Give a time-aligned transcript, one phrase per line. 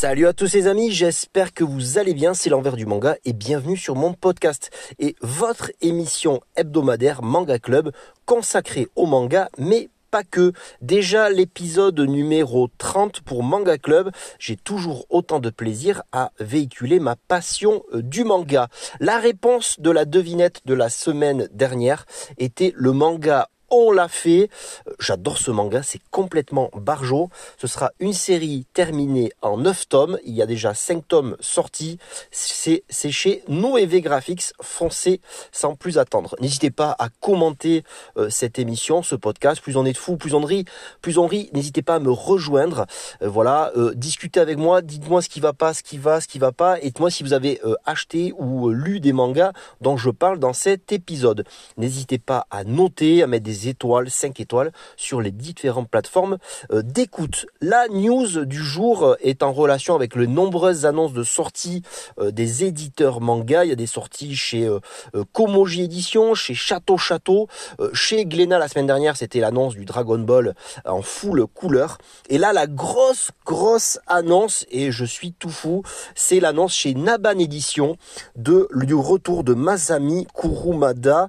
[0.00, 3.32] Salut à tous les amis, j'espère que vous allez bien, c'est l'envers du manga et
[3.32, 7.90] bienvenue sur mon podcast et votre émission hebdomadaire Manga Club
[8.24, 10.52] consacrée au manga mais pas que.
[10.82, 17.16] Déjà l'épisode numéro 30 pour Manga Club, j'ai toujours autant de plaisir à véhiculer ma
[17.16, 18.68] passion euh, du manga.
[19.00, 22.06] La réponse de la devinette de la semaine dernière
[22.38, 24.48] était le manga on l'a fait.
[24.98, 27.30] J'adore ce manga, c'est complètement barjo.
[27.56, 30.18] Ce sera une série terminée en 9 tomes.
[30.24, 31.98] Il y a déjà 5 tomes sortis.
[32.30, 34.52] C'est chez Noévé Graphics.
[34.60, 35.20] Foncez
[35.52, 36.34] sans plus attendre.
[36.40, 37.84] N'hésitez pas à commenter
[38.16, 39.60] euh, cette émission, ce podcast.
[39.60, 40.64] Plus on est de fous, plus on rit.
[41.02, 42.86] Plus on rit, n'hésitez pas à me rejoindre.
[43.22, 44.82] Euh, voilà, euh, discutez avec moi.
[44.82, 46.78] Dites-moi ce qui va pas, ce qui va, ce qui va pas.
[46.80, 50.92] Et dites-moi si vous avez acheté ou lu des mangas dont je parle dans cet
[50.92, 51.44] épisode.
[51.76, 56.38] N'hésitez pas à noter, à mettre des étoiles, 5 étoiles sur les différentes plateformes
[56.72, 57.46] euh, d'écoute.
[57.60, 61.82] La news du jour euh, est en relation avec les nombreuses annonces de sortie
[62.18, 63.64] euh, des éditeurs manga.
[63.64, 64.68] Il y a des sorties chez
[65.32, 67.48] Komoji Édition, chez Château Château,
[67.92, 70.54] chez Glénat la semaine dernière, c'était l'annonce du Dragon Ball
[70.84, 71.98] en full couleur.
[72.28, 75.82] Et là, la grosse, grosse annonce, et je suis tout fou,
[76.14, 77.96] c'est l'annonce chez Naban Édition
[78.36, 81.28] de, du retour de Masami Kurumada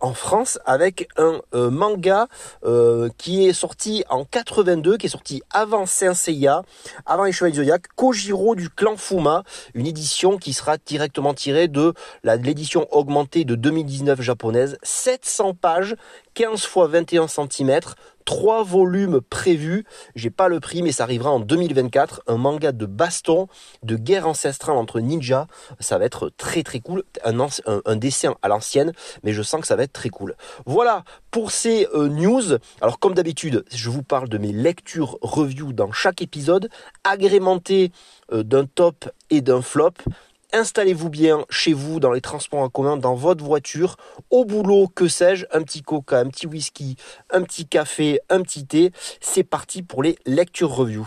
[0.00, 2.28] en France avec un manga
[2.64, 6.62] euh, qui est sorti en 82, qui est sorti avant Saint Seiya,
[7.06, 9.42] avant les Chevaliers Zodiac, Kojiro du clan Fuma,
[9.74, 15.96] une édition qui sera directement tirée de l'édition augmentée de 2019 japonaise, 700 pages
[16.34, 17.80] 15 x 21 cm,
[18.30, 19.84] trois volumes prévus.
[20.14, 22.22] J'ai pas le prix, mais ça arrivera en 2024.
[22.28, 23.48] Un manga de baston,
[23.82, 25.48] de guerre ancestrale entre ninjas.
[25.80, 27.02] Ça va être très très cool.
[27.24, 28.92] Un, dessin à l'ancienne,
[29.24, 30.36] mais je sens que ça va être très cool.
[30.64, 32.58] Voilà pour ces euh, news.
[32.80, 36.68] Alors comme d'habitude, je vous parle de mes lectures review dans chaque épisode,
[37.02, 37.90] agrémenté
[38.32, 39.94] euh, d'un top et d'un flop.
[40.52, 43.96] Installez-vous bien chez vous, dans les transports en commun, dans votre voiture,
[44.30, 46.96] au boulot, que sais-je, un petit coca, un petit whisky,
[47.30, 48.90] un petit café, un petit thé.
[49.20, 51.06] C'est parti pour les lectures review.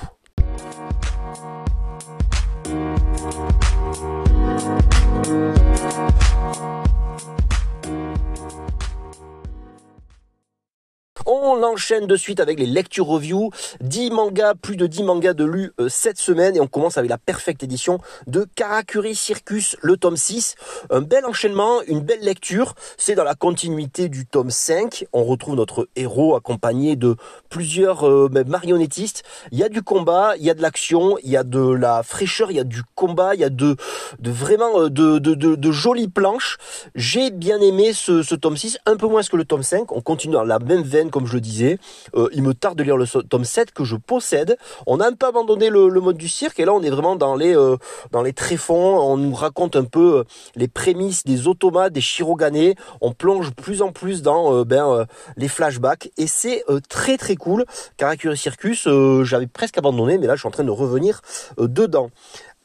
[11.45, 13.49] On enchaîne de suite avec les lectures review.
[13.81, 17.09] 10 mangas, plus de 10 mangas de lus euh, cette semaine et on commence avec
[17.09, 20.55] la perfecte édition de Karakuri Circus, le tome 6.
[20.89, 22.75] Un bel enchaînement, une belle lecture.
[22.95, 25.03] C'est dans la continuité du tome 5.
[25.11, 27.17] On retrouve notre héros accompagné de
[27.49, 29.23] plusieurs euh, marionnettistes.
[29.51, 32.03] Il y a du combat, il y a de l'action, il y a de la
[32.03, 33.75] fraîcheur, il y a du combat, il y a de,
[34.21, 36.57] vraiment euh, de, jolies planches.
[36.95, 39.91] J'ai bien aimé ce, ce tome 6, un peu moins que le tome 5.
[39.91, 41.77] On continue dans la même veine comme je disais.
[42.15, 44.57] Euh, il me tarde de lire le tome 7 que je possède.
[44.87, 47.35] On a un peu abandonné le, mode du cirque et là on est vraiment dans
[47.35, 47.77] les euh,
[48.11, 48.97] dans les tréfonds.
[48.99, 50.23] On nous raconte un peu euh,
[50.55, 52.73] les prémices des automates, des shirogane.
[53.01, 55.05] On plonge plus en plus dans ben
[55.37, 57.65] les flashbacks et c'est très très cool.
[57.97, 58.87] Karakuri Circus,
[59.23, 61.21] j'avais presque abandonné, mais là je suis en train de revenir
[61.57, 62.09] dedans.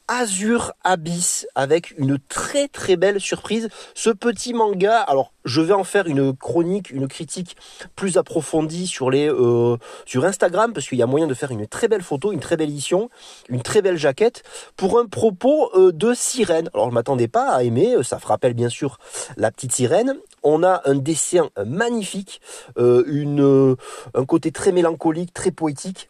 [0.09, 3.69] Azure Abyss avec une très très belle surprise.
[3.93, 7.55] Ce petit manga, alors je vais en faire une chronique, une critique
[7.95, 9.77] plus approfondie sur les euh,
[10.07, 12.57] sur Instagram parce qu'il y a moyen de faire une très belle photo, une très
[12.57, 13.11] belle édition,
[13.49, 14.41] une très belle jaquette
[14.75, 16.71] pour un propos euh, de sirène.
[16.73, 18.97] Alors je m'attendais pas à aimer, ça rappelle bien sûr
[19.37, 20.15] la petite sirène.
[20.41, 22.41] On a un dessin magnifique,
[22.79, 23.75] euh,
[24.15, 26.09] un côté très mélancolique, très poétique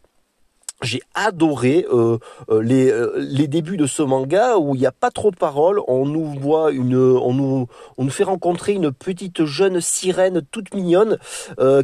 [0.82, 2.18] j'ai adoré euh,
[2.50, 5.36] euh, les, euh, les débuts de ce manga où il n'y a pas trop de
[5.36, 5.80] paroles.
[5.88, 7.66] On nous voit une, on nous,
[7.98, 11.18] on nous fait rencontrer une petite jeune sirène toute mignonne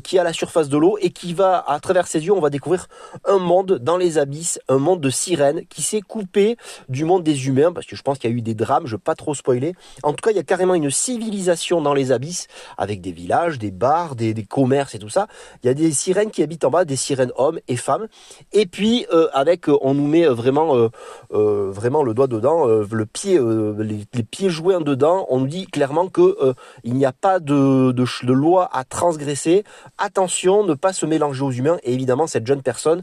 [0.02, 2.40] qui est à la surface de l'eau et qui va, à travers ses yeux, on
[2.40, 2.86] va découvrir
[3.24, 6.56] un monde dans les abysses, un monde de sirènes qui s'est coupé
[6.88, 8.86] du monde des humains parce que je pense qu'il y a eu des drames.
[8.86, 9.74] Je veux pas trop spoiler.
[10.02, 12.46] En tout cas, il y a carrément une civilisation dans les abysses
[12.78, 15.26] avec des villages, des bars, des, des commerces et tout ça.
[15.62, 18.06] Il y a des sirènes qui habitent en bas, des sirènes hommes et femmes.
[18.52, 20.90] Et puis euh, avec, euh, on nous met euh, vraiment,
[21.30, 23.38] vraiment le doigt dedans, le pied,
[23.78, 25.26] les, pieds joints dedans.
[25.28, 26.54] On nous dit clairement que
[26.84, 27.94] il n'y a pas de,
[28.32, 29.64] loi à transgresser.
[29.98, 31.78] Attention, ne pas se mélanger aux humains.
[31.82, 33.02] Et évidemment, cette jeune personne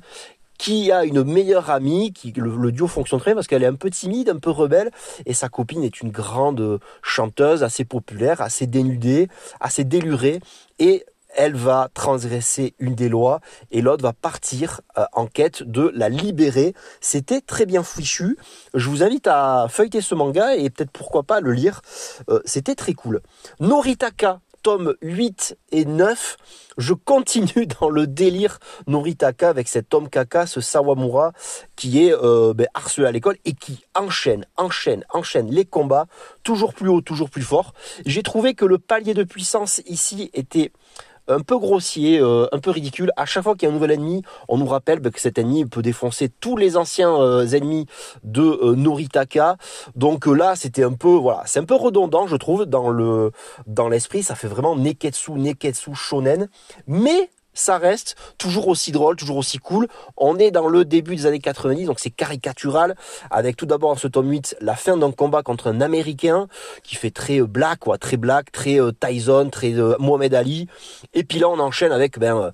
[0.57, 3.89] qui a une meilleure amie, qui le, duo fonctionne très parce qu'elle est un peu
[3.89, 4.91] timide, un peu rebelle,
[5.25, 9.27] et sa copine est une grande chanteuse, assez populaire, assez dénudée,
[9.59, 10.39] assez délurée,
[10.79, 13.39] et elle va transgresser une des lois
[13.71, 16.73] et l'autre va partir euh, en quête de la libérer.
[17.01, 18.37] C'était très bien fichu.
[18.73, 21.81] Je vous invite à feuilleter ce manga et peut-être pourquoi pas le lire.
[22.29, 23.21] Euh, c'était très cool.
[23.59, 26.37] Noritaka tomes 8 et 9,
[26.77, 31.33] je continue dans le délire Noritaka avec cet homme caca, ce Sawamura,
[31.75, 36.07] qui est euh, ben, harcelé à l'école et qui enchaîne, enchaîne, enchaîne les combats,
[36.43, 37.73] toujours plus haut, toujours plus fort.
[38.05, 40.71] J'ai trouvé que le palier de puissance ici était
[41.27, 43.11] un peu grossier, euh, un peu ridicule.
[43.15, 45.37] À chaque fois qu'il y a un nouvel ennemi, on nous rappelle bah, que cet
[45.37, 47.85] ennemi peut défoncer tous les anciens euh, ennemis
[48.23, 49.57] de euh, Noritaka.
[49.95, 53.31] Donc là, c'était un peu, voilà, c'est un peu redondant, je trouve, dans le
[53.67, 54.23] dans l'esprit.
[54.23, 56.49] Ça fait vraiment Neketsu, Neketsu Shonen,
[56.87, 59.87] mais ça reste toujours aussi drôle, toujours aussi cool.
[60.17, 62.95] On est dans le début des années 90, donc c'est caricatural,
[63.31, 66.47] avec tout d'abord ce tome 8, la fin d'un combat contre un Américain,
[66.83, 70.67] qui fait très euh, black, quoi, très black, très euh, Tyson, très euh, Mohamed Ali.
[71.13, 72.51] Et puis là, on enchaîne avec, ben,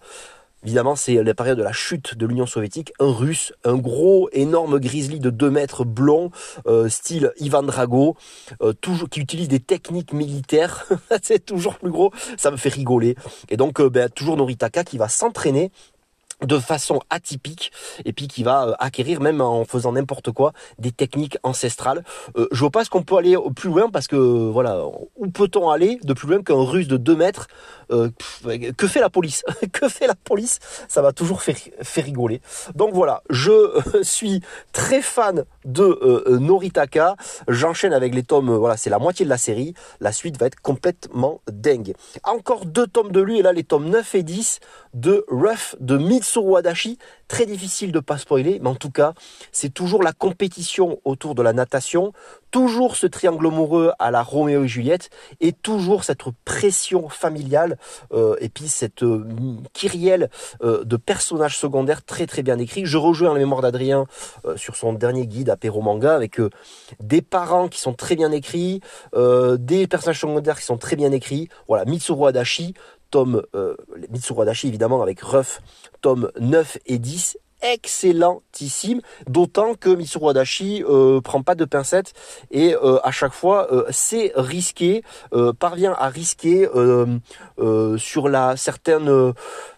[0.64, 2.92] Évidemment, c'est la période de la chute de l'Union soviétique.
[3.00, 6.32] Un russe, un gros, énorme grizzly de 2 mètres blond,
[6.68, 8.18] euh, style Ivan Drago,
[8.62, 10.86] euh, toujours, qui utilise des techniques militaires.
[11.24, 13.16] c'est toujours plus gros, ça me fait rigoler.
[13.50, 15.72] Et donc, euh, ben, toujours Noritaka qui va s'entraîner
[16.44, 17.72] de façon atypique
[18.06, 22.04] et puis qui va acquérir même en faisant n'importe quoi des techniques ancestrales.
[22.52, 24.84] je vois pas ce qu'on peut aller plus loin parce que voilà,
[25.16, 27.48] où peut-on aller de plus loin qu'un russe de 2 mètres?
[27.92, 28.10] Euh,
[28.78, 29.44] que fait la police?
[29.72, 30.60] Que fait la police?
[30.88, 31.56] Ça va toujours faire,
[31.98, 32.42] rigoler.
[32.76, 34.42] Donc voilà, je euh, suis
[34.74, 37.16] très fan de euh, Noritaka.
[37.48, 39.74] J'enchaîne avec les tomes, voilà, c'est la moitié de la série.
[40.00, 41.94] La suite va être complètement dingue.
[42.24, 44.60] Encore deux tomes de lui, et là les tomes 9 et 10
[44.94, 45.98] de Ruff de
[46.30, 46.98] Mitsuru Adachi.
[47.28, 49.14] Très difficile de pas spoiler, mais en tout cas,
[49.52, 52.12] c'est toujours la compétition autour de la natation,
[52.50, 55.10] toujours ce triangle amoureux à la Roméo et Juliette,
[55.40, 57.78] et toujours cette pression familiale,
[58.14, 59.28] euh, et puis cette euh,
[59.74, 60.30] kyrielle
[60.64, 62.86] euh, de personnages secondaires très très bien écrits.
[62.86, 64.06] Je rejoins la mémoire d'Adrien
[64.56, 66.40] sur son dernier guide apéro manga, avec
[67.00, 68.82] des parents qui sont très bien écrits,
[69.16, 71.50] des personnages secondaires qui sont très bien écrits.
[71.68, 72.74] Voilà, Mitsuru Adachi,
[73.10, 73.44] tome
[74.10, 75.62] Mitsuru Adachi évidemment avec Ruff,
[76.02, 82.14] tome 9 et 10 excellentissime, d'autant que Mitsuru Adachi euh, prend pas de pincettes
[82.52, 85.04] et euh, à chaque fois euh, c'est risqué,
[85.34, 86.68] euh, parvient à risquer
[87.98, 89.34] sur la certaine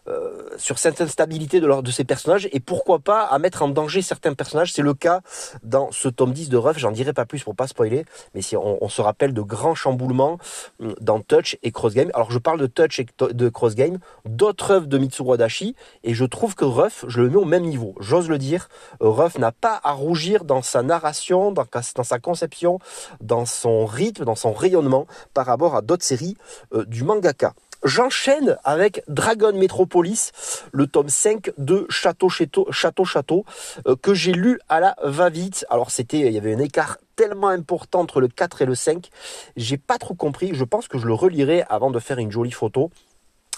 [0.07, 4.01] euh, sur certaines stabilités de, de ces personnages et pourquoi pas à mettre en danger
[4.01, 4.73] certains personnages.
[4.73, 5.21] C'est le cas
[5.63, 8.57] dans ce tome 10 de Ruff, j'en dirai pas plus pour pas spoiler, mais si
[8.57, 10.37] on, se rappelle de grands chamboulements
[10.79, 12.09] hum, dans Touch et Cross Game.
[12.13, 16.13] Alors je parle de Touch et de Cross Game, d'autres œuvres de Mitsuru Adachi et
[16.13, 17.95] je trouve que Ruff, je le mets au même niveau.
[17.99, 18.69] J'ose le dire,
[18.99, 21.65] Ruff n'a pas à rougir dans sa narration, dans,
[21.95, 22.79] dans, sa conception,
[23.21, 26.37] dans son rythme, dans son rayonnement par rapport à d'autres séries
[26.73, 27.53] euh, du mangaka.
[27.83, 30.31] J'enchaîne avec Dragon Metropolis,
[30.71, 33.45] le tome 5 de Château Château, Château, Château
[33.87, 35.65] euh, que j'ai lu à la va-vite.
[35.67, 39.09] Alors c'était, il y avait un écart tellement important entre le 4 et le 5.
[39.55, 40.51] J'ai pas trop compris.
[40.53, 42.91] Je pense que je le relirai avant de faire une jolie photo.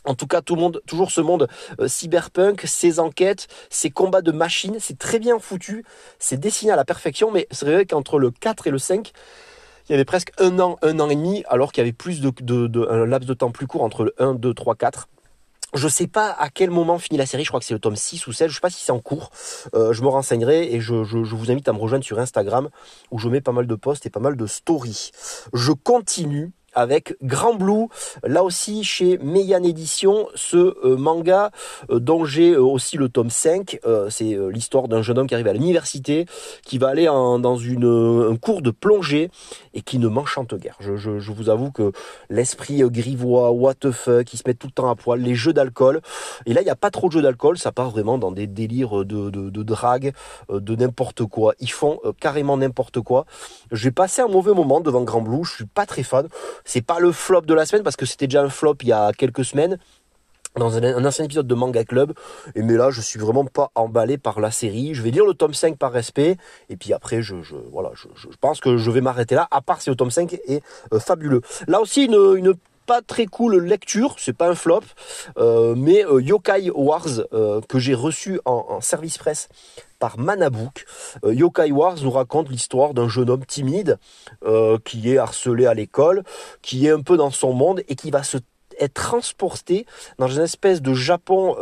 [0.05, 1.49] En tout cas, tout le monde, toujours ce monde
[1.81, 5.85] euh, cyberpunk, ses enquêtes, ses combats de machines, c'est très bien foutu,
[6.19, 9.11] c'est dessiné à la perfection, mais c'est vrai qu'entre le 4 et le 5,
[9.87, 12.21] il y avait presque un an, un an et demi, alors qu'il y avait plus
[12.21, 15.09] de, un laps de temps plus court entre le 1, 2, 3, 4.
[15.75, 17.95] Je sais pas à quel moment finit la série, je crois que c'est le tome
[17.95, 19.31] 6 ou 7, je sais pas si c'est en cours,
[19.73, 22.69] euh, je me renseignerai et je, je, vous invite à me rejoindre sur Instagram
[23.09, 25.11] où je mets pas mal de posts et pas mal de stories.
[25.51, 27.87] Je continue avec Grand Blue,
[28.23, 31.51] là aussi chez Meian Edition, ce euh, manga
[31.89, 35.47] euh, dont j'ai euh, aussi le tome 5, c'est l'histoire d'un jeune homme qui arrive
[35.47, 36.25] à l'université,
[36.65, 39.29] qui va aller dans une, un cours de plongée
[39.73, 40.77] et qui ne m'enchante guère.
[40.79, 41.91] Je, je, je, vous avoue que
[42.29, 45.53] l'esprit grivois, what the fuck, qui se met tout le temps à poil, les jeux
[45.53, 46.01] d'alcool,
[46.45, 48.47] et là il n'y a pas trop de jeux d'alcool, ça part vraiment dans des
[48.47, 50.13] délires de, de, de drague,
[50.49, 51.53] de n'importe quoi.
[51.59, 53.25] Ils font carrément n'importe quoi.
[53.71, 56.27] J'ai passé un mauvais moment devant Grand Blue, je suis pas très fan.
[56.65, 58.93] C'est pas le flop de la semaine parce que c'était déjà un flop il y
[58.93, 59.77] a quelques semaines
[60.55, 62.13] dans un, ancien épisode de Manga Club.
[62.55, 64.93] Et mais là, je suis vraiment pas emballé par la série.
[64.93, 66.37] Je vais lire le tome 5 par respect.
[66.69, 67.35] Et puis après, je,
[67.71, 70.61] voilà, je, pense que je vais m'arrêter là, à part si le tome 5 est
[70.93, 71.41] euh, fabuleux.
[71.67, 72.53] Là aussi, une
[72.85, 74.81] pas très cool lecture, c'est pas un flop,
[75.37, 79.49] euh, mais euh, Yokai Wars euh, que j'ai reçu en, service presse
[79.99, 80.85] par Manabook.
[81.25, 83.97] Yokai Wars nous raconte l'histoire d'un jeune homme timide
[84.83, 86.23] qui est harcelé à l'école,
[86.61, 88.37] qui est un peu dans son monde et qui va se
[88.79, 89.85] être transporté
[90.17, 91.55] dans une espèce de Japon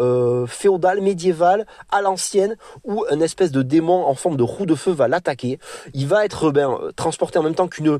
[0.47, 4.91] féodal, médiéval, à l'ancienne, où une espèce de démon en forme de roue de feu
[4.91, 5.59] va l'attaquer.
[5.93, 7.99] Il va être ben, transporté en même temps qu'une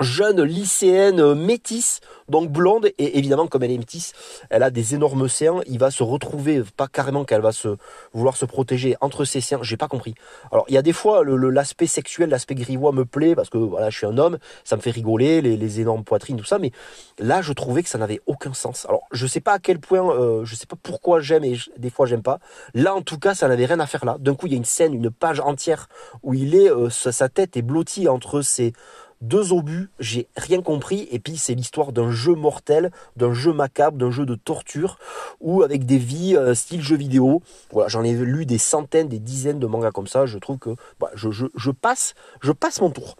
[0.00, 4.12] jeune lycéenne métisse, donc blonde, et évidemment comme elle est métisse,
[4.50, 7.76] elle a des énormes seins, il va se retrouver, pas carrément qu'elle va se
[8.12, 10.14] vouloir se protéger entre ses seins, j'ai pas compris.
[10.52, 13.88] Alors il y a des fois l'aspect sexuel, l'aspect grivois me plaît, parce que voilà,
[13.88, 16.72] je suis un homme, ça me fait rigoler, les, énormes poitrines, tout ça, mais
[17.18, 18.86] là je trouvais que ça n'avait aucun sens.
[18.86, 21.90] Alors je sais pas à quel point, euh, je sais pas pourquoi j'aime et des
[21.90, 22.38] fois j'aime pas.
[22.74, 24.16] Là en tout cas ça n'avait rien à faire là.
[24.18, 25.88] D'un coup il y a une scène, une page entière
[26.22, 28.72] où il est, euh, sa tête est blottie entre ses
[29.20, 31.08] deux obus, j'ai rien compris.
[31.10, 34.98] Et puis c'est l'histoire d'un jeu mortel, d'un jeu macabre, d'un jeu de torture,
[35.40, 37.42] ou avec des vies euh, style jeu vidéo.
[37.72, 40.26] Voilà, j'en ai lu des centaines, des dizaines de mangas comme ça.
[40.26, 40.70] Je trouve que
[41.00, 43.16] bah, je, je, passe, je passe mon tour.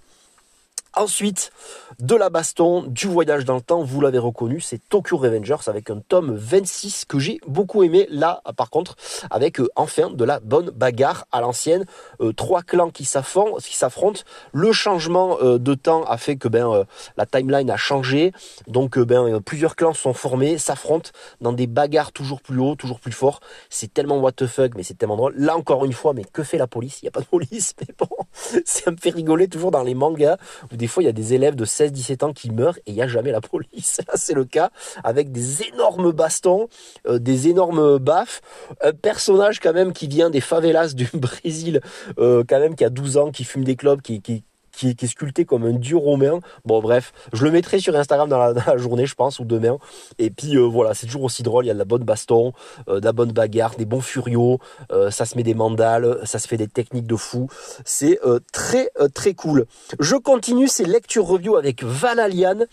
[0.99, 1.53] Ensuite,
[1.99, 5.91] de la baston, du voyage dans le temps, vous l'avez reconnu, c'est Tokyo Revengers avec
[5.91, 8.07] un tome 26 que j'ai beaucoup aimé.
[8.09, 8.97] Là, par contre,
[9.31, 11.85] avec euh, enfin de la bonne bagarre à l'ancienne.
[12.23, 14.21] Euh, trois clans qui s'affrontent.
[14.55, 16.87] Le changement euh, de temps a fait que ben
[17.19, 18.33] la timeline a changé.
[18.67, 21.11] Donc ben plusieurs clans sont formés, s'affrontent
[21.43, 23.41] dans des bagarres toujours plus haut, toujours plus fort.
[23.69, 25.35] C'est tellement what the fuck, mais c'est tellement drôle.
[25.37, 27.03] Là encore une fois, mais que fait la police?
[27.03, 28.09] Il n'y a pas de police, mais bon,
[28.65, 30.39] ça me fait rigoler toujours dans les mangas
[30.73, 33.03] des fois, il y a des élèves de 16-17 ans qui meurent et il n'y
[33.03, 34.01] a jamais la police.
[34.15, 34.71] c'est le cas
[35.05, 36.69] avec des énormes bastons,
[37.07, 38.41] euh, des énormes baffes.
[38.83, 41.81] Un personnage quand même qui vient des favelas du Brésil,
[42.19, 44.45] euh, quand même qui a 12 ans, qui fume des clubs, qui,
[44.77, 46.41] qui, est sculpté comme un dieu romain.
[46.65, 49.79] Bon, bref, je le mettrai sur Instagram dans la, journée, je pense, ou demain.
[50.19, 51.65] Et puis euh, voilà, c'est toujours aussi drôle.
[51.65, 52.53] Il y a de la bonne baston,
[52.89, 54.59] euh, de la bonne bagarre, des bons furios.
[54.93, 57.49] Euh, ça se met des mandales, ça se fait des techniques de fou.
[57.85, 58.19] C'est
[58.53, 59.67] très très cool.
[60.01, 62.65] Je continue ces lectures review avec Valalian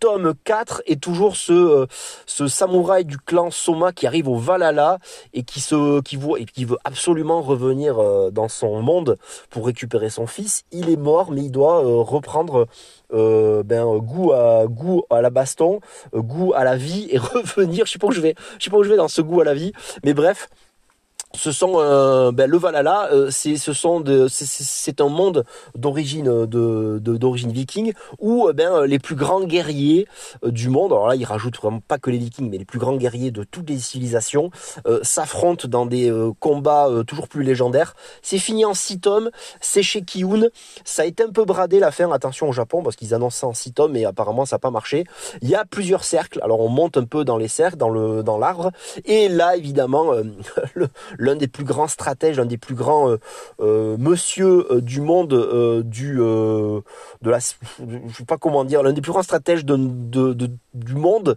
[0.00, 1.86] tome 4 est toujours ce, euh,
[2.26, 4.98] ce samouraï du clan Soma qui arrive au Valhalla
[5.32, 5.60] et qui,
[6.16, 9.18] veut, absolument revenir euh, dans son monde
[9.50, 10.64] pour récupérer son fils.
[10.72, 12.66] Il est mort, mais il doit euh, reprendre
[13.10, 15.80] ben, goût, à, goût à la baston,
[16.12, 17.86] goût à la vie et revenir.
[17.86, 19.72] Je sais sais pas où je vais dans ce goût à la vie,
[20.04, 20.48] mais bref,
[21.34, 26.28] ce sont euh, ben, le Valhalla, euh, c'est ce sont de c'est un monde d'origine
[26.28, 30.06] euh, de d'origine viking où ben les plus grands guerriers
[30.44, 32.96] du monde, alors là il rajoute vraiment pas que les vikings mais les plus grands
[32.96, 34.50] guerriers de toutes les civilisations
[35.02, 37.94] s'affrontent dans des combats toujours plus légendaires.
[38.22, 39.30] C'est fini en six tomes,
[39.60, 40.48] c'est chez Kiun,
[40.84, 43.46] ça a été un peu bradé la fin, attention au Japon parce qu'ils annoncent ça
[43.46, 45.04] en six tomes mais apparemment ça n'a pas marché.
[45.42, 48.22] Il y a plusieurs cercles, alors on monte un peu dans les cercles, dans le
[48.22, 48.70] dans l'arbre
[49.04, 50.12] et là évidemment
[50.74, 53.16] le l'un des plus grands stratèges, l'un des plus grands euh,
[53.60, 56.82] euh, monsieur euh, du monde du de
[57.30, 59.76] la je sais pas comment dire, l'un des plus grands stratèges de,
[60.74, 61.36] du monde,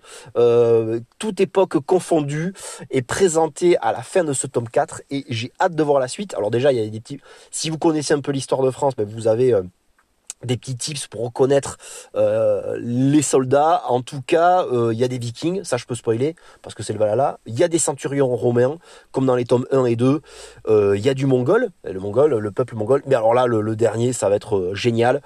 [1.17, 2.53] toute époque confondue,
[2.89, 6.07] est présenté à la fin de ce tome 4 et j'ai hâte de voir la
[6.07, 6.33] suite.
[6.33, 7.19] Alors déjà, il y a des petits
[7.51, 9.53] si vous connaissez un peu l'histoire de France, ben vous avez
[10.43, 11.77] des petits tips pour reconnaître
[12.15, 13.83] euh, les soldats.
[13.87, 16.83] En tout cas, euh, il y a des vikings, ça je peux spoiler, parce que
[16.83, 17.39] c'est le Valhalla.
[17.45, 18.77] Il y a des centurions romains,
[19.11, 20.21] comme dans les tomes 1 et 2.
[20.67, 23.03] Euh, il y a du mongol, le mongol, le peuple mongol.
[23.05, 25.21] Mais alors là, le, dernier, ça va être génial.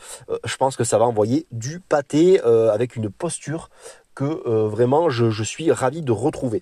[0.46, 3.70] je pense que ça va envoyer du pâté avec une posture
[4.16, 4.26] que
[4.68, 6.62] vraiment je, suis ravi de retrouver.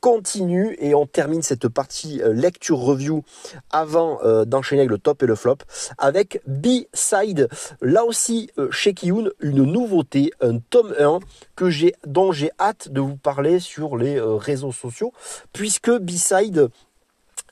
[0.00, 3.22] Continue et on termine cette partie euh, lecture review
[3.70, 5.58] avant euh, d'enchaîner avec le top et le flop
[5.98, 7.48] avec B-Side.
[7.82, 11.20] Là aussi euh, chez Kiyun, une nouveauté, un tome 1
[11.56, 15.12] que j'ai dont j'ai hâte de vous parler sur les réseaux sociaux
[15.52, 16.70] puisque B-Side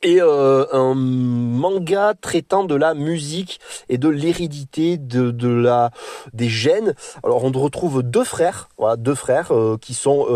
[0.02, 5.90] et euh, un manga traitant de la musique et de l'hérédité de, de la
[6.32, 6.94] des gènes.
[7.24, 10.26] Alors on retrouve deux frères, voilà deux frères euh, qui sont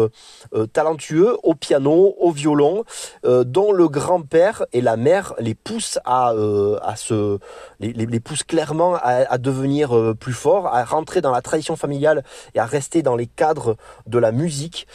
[0.54, 2.84] euh, talentueux au piano, au violon,
[3.24, 6.34] dont le grand-père et la mère les poussent à
[6.82, 7.38] à se
[7.80, 12.24] les, les, poussent clairement à, à devenir plus forts, à rentrer dans la tradition familiale
[12.54, 13.76] et à rester dans les cadres
[14.06, 14.86] de la musique.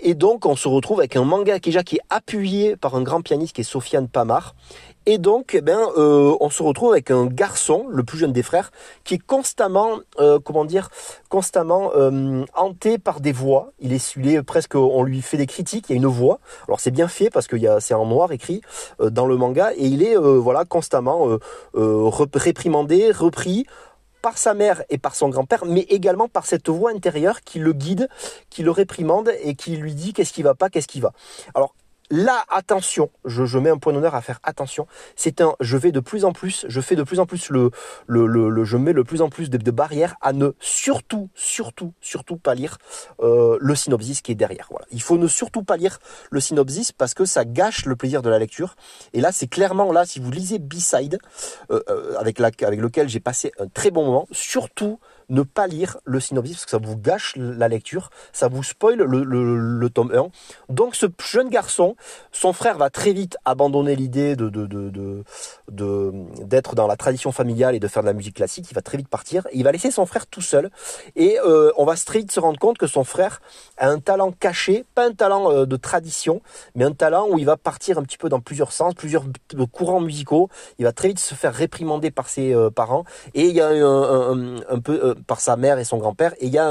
[0.00, 3.54] Et donc, on se retrouve avec un manga qui est appuyé par un grand pianiste
[3.54, 4.54] qui est Sofiane Pamar.
[5.10, 8.42] Et donc, eh ben, euh, on se retrouve avec un garçon, le plus jeune des
[8.42, 8.70] frères,
[9.04, 10.90] qui est constamment, euh, comment dire,
[11.30, 13.72] constamment euh, hanté par des voix.
[13.80, 15.86] Il est, il presque, on lui fait des critiques.
[15.88, 16.40] Il y a une voix.
[16.66, 18.60] Alors c'est bien fait parce que c'est en noir écrit
[19.00, 21.38] dans le manga et il est, voilà, constamment
[21.74, 23.64] réprimandé, repris
[24.28, 27.72] par sa mère et par son grand-père, mais également par cette voix intérieure qui le
[27.72, 28.10] guide,
[28.50, 31.14] qui le réprimande et qui lui dit qu'est-ce qui va pas, qu'est-ce qui va.
[31.54, 31.74] Alors,
[32.10, 34.86] là, attention, je, mets un point d'honneur à faire attention.
[35.16, 37.70] C'est un, je vais de plus en plus, je fais de plus en plus le,
[38.06, 42.36] le, le, je mets de plus en plus de, barrières à ne surtout, surtout, surtout
[42.36, 42.78] pas lire
[43.20, 44.66] euh, le synopsis qui est derrière.
[44.70, 44.86] Voilà.
[44.90, 45.98] Il faut ne surtout pas lire
[46.30, 48.76] le synopsis parce que ça gâche le plaisir de la lecture.
[49.12, 51.18] Et là, c'est clairement là, si vous lisez B-Side,
[51.70, 55.66] euh, euh, avec, la, avec lequel j'ai passé un très bon moment, surtout ne pas
[55.66, 59.90] lire le synopsis parce que ça vous gâche la lecture, ça vous spoil le, le,
[59.90, 60.28] tome 1.
[60.72, 61.96] Donc ce jeune garçon,
[62.32, 65.24] son frère va très vite abandonner l'idée de, de, de,
[65.70, 68.82] de, d'être dans la tradition familiale et de faire de la musique classique, il va
[68.82, 70.70] très vite partir, il va laisser son frère tout seul,
[71.16, 73.40] et euh, on va très vite se rendre compte que son frère
[73.76, 76.40] a un talent caché, pas un talent euh, de tradition,
[76.74, 79.24] mais un talent où il va partir un petit peu dans plusieurs sens, plusieurs
[79.72, 83.04] courants musicaux, il va très vite se faire réprimander par ses euh, parents,
[83.34, 86.34] et il y a un, un peu par sa mère et son grand-père.
[86.40, 86.70] Et il y a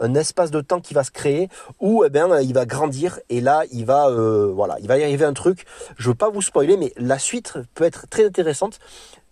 [0.00, 1.48] un, espace de temps qui va se créer
[1.80, 5.02] où eh bien, il va grandir et là il va euh, voilà, il va y
[5.02, 5.64] arriver un truc.
[5.96, 8.78] Je veux pas vous spoiler, mais la suite peut être très intéressante.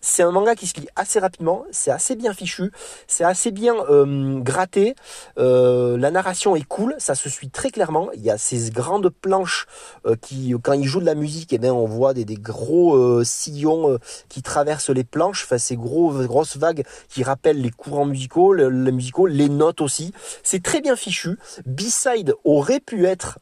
[0.00, 2.73] C'est un manga qui se lit assez rapidement, c'est assez bien fichu,
[3.07, 4.95] c'est assez bien euh, gratté,
[5.38, 8.11] euh, la narration est cool, ça se suit très clairement.
[8.14, 9.66] Il y a ces grandes planches
[10.07, 13.23] euh, qui, quand il joue de la musique, eh bien on voit des, des gros
[13.25, 18.54] sillons qui traversent les planches, enfin ces gros grosses vagues qui rappellent les courants musicaux,
[18.54, 20.12] les musicaux, les notes aussi.
[20.42, 21.38] C'est très bien fichu.
[21.66, 23.38] B-side aurait pu être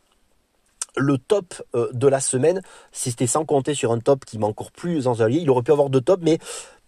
[0.99, 2.61] le top euh, de la semaine.
[2.93, 5.41] C'était sans compter sur un top qui m'a encore plus ensoleillé.
[5.41, 6.39] Il aurait pu avoir deux tops, mais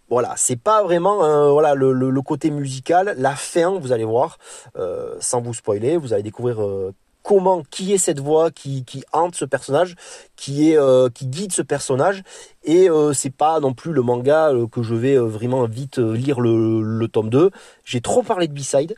[0.09, 3.15] voilà, c'est pas vraiment voilà le, côté musical.
[3.17, 4.39] La fin, vous allez voir,
[4.77, 9.35] euh, sans vous spoiler, vous allez découvrir euh, comment, qui est cette voix qui, hante
[9.35, 9.95] ce personnage,
[10.35, 12.23] qui est qui guide ce personnage.
[12.65, 17.07] Et c'est pas non plus le manga que je vais vraiment vite lire le, le
[17.07, 17.49] tome 2.
[17.85, 18.95] J'ai trop parlé de B-side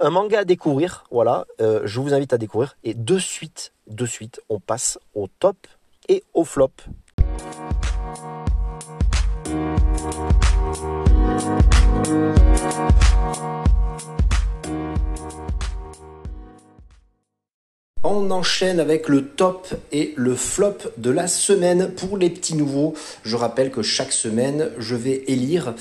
[0.00, 2.76] un manga à découvrir, voilà, euh, je vous invite à découvrir.
[2.84, 5.56] Et de suite, de suite, on passe au top
[6.08, 6.70] et au flop.
[18.04, 21.92] On enchaîne avec le top et le flop de la semaine.
[21.92, 25.74] Pour les petits nouveaux, je rappelle que chaque semaine, je vais élire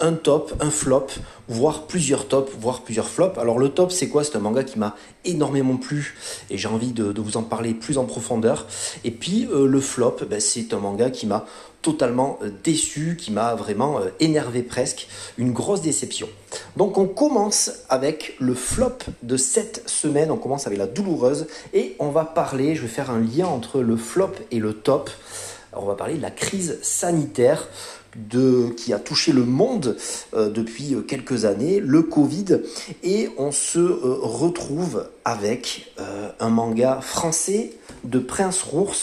[0.00, 1.06] un top, un flop,
[1.48, 3.38] voire plusieurs tops, voire plusieurs flops.
[3.38, 4.24] Alors le top, c'est quoi?
[4.24, 6.16] C'est un manga qui m'a énormément plu
[6.48, 8.66] et j'ai envie de, vous en parler plus en profondeur.
[9.04, 11.46] Et puis euh, le flop, ben, c'est un manga qui m'a
[11.82, 16.28] totalement euh, déçu, qui m'a vraiment euh, énervé presque, une grosse déception.
[16.76, 21.96] Donc on commence avec le flop de cette semaine, on commence avec la douloureuse et
[21.98, 25.10] on va parler, je vais faire un lien entre le flop et le top.
[25.72, 27.68] on va parler de la crise sanitaire
[28.28, 29.96] de, qui a touché le monde
[30.34, 32.60] euh, depuis euh, quelques années, le Covid,
[33.02, 35.92] et on se euh, retrouve avec
[36.40, 37.72] un manga français
[38.04, 38.96] de Prince Rours,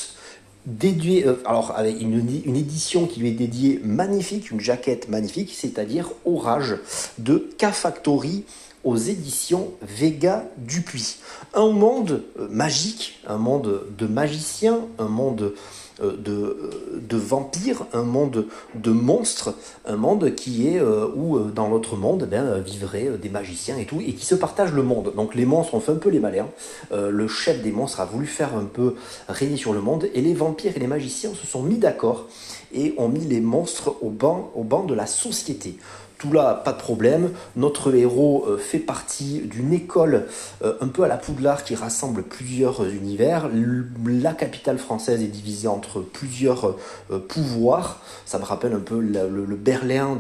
[0.66, 6.10] dédié, alors avec une, une, édition qui lui est dédiée magnifique, une jaquette magnifique, c'est-à-dire
[6.26, 6.78] Orage
[7.20, 8.44] de K-Factory
[8.84, 11.18] aux éditions Vega Dupuis.
[11.54, 15.54] Un monde magique, un monde de magiciens, un monde
[16.02, 19.56] de, de, vampires, un monde de monstres,
[19.86, 23.86] un monde qui est euh, où euh, dans l'autre monde ben, vivraient des magiciens et
[23.86, 25.14] tout, et qui se partagent le monde.
[25.16, 26.48] Donc les monstres ont fait un peu les malins,
[26.92, 28.96] le chef des monstres a voulu faire un peu
[29.28, 32.28] régner sur le monde, et les vampires et les magiciens se sont mis d'accord
[32.74, 35.78] et ont mis les monstres au banc, au banc de la société.
[36.18, 37.32] Tout là, pas de problème.
[37.56, 40.26] Notre héros euh, fait partie d'une école
[40.64, 43.50] euh, un peu à la Poudlard qui rassemble plusieurs univers.
[44.06, 46.76] La capitale française est divisée entre plusieurs
[47.12, 48.02] euh, pouvoirs.
[48.26, 50.18] Ça me rappelle un peu le, Berlin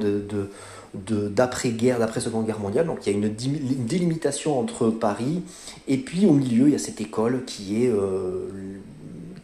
[0.93, 2.85] d'après-guerre, d'après-seconde guerre mondiale.
[2.85, 5.41] Donc il y a une, délimitation entre Paris
[5.87, 7.91] et puis au milieu il y a cette école qui est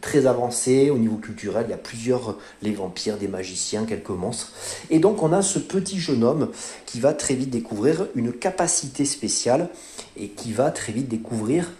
[0.04, 1.64] très avancé au niveau culturel.
[1.66, 4.52] Il y a plusieurs, les vampires, des magiciens, quelques monstres.
[4.90, 6.50] Et donc on a ce petit jeune homme
[6.84, 9.70] qui va très vite découvrir une capacité spéciale
[10.18, 11.72] et qui va très vite découvrir